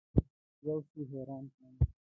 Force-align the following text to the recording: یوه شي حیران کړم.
یوه 0.65 0.81
شي 0.89 1.01
حیران 1.11 1.45
کړم. 1.53 1.75